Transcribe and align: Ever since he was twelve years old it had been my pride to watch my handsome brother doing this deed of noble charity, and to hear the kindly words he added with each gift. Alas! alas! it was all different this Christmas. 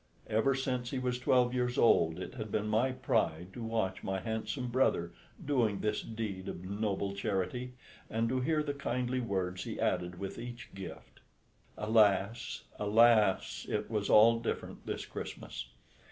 Ever 0.25 0.55
since 0.55 0.89
he 0.89 0.97
was 0.97 1.19
twelve 1.19 1.53
years 1.53 1.77
old 1.77 2.17
it 2.17 2.33
had 2.33 2.51
been 2.51 2.67
my 2.67 2.91
pride 2.91 3.53
to 3.53 3.61
watch 3.63 4.01
my 4.01 4.19
handsome 4.19 4.69
brother 4.69 5.11
doing 5.45 5.79
this 5.79 6.01
deed 6.01 6.47
of 6.47 6.63
noble 6.65 7.13
charity, 7.13 7.73
and 8.09 8.27
to 8.27 8.39
hear 8.39 8.63
the 8.63 8.73
kindly 8.73 9.19
words 9.19 9.63
he 9.63 9.79
added 9.79 10.17
with 10.17 10.39
each 10.39 10.71
gift. 10.73 11.19
Alas! 11.77 12.63
alas! 12.79 13.67
it 13.69 13.91
was 13.91 14.09
all 14.09 14.39
different 14.39 14.87
this 14.87 15.05
Christmas. 15.05 15.67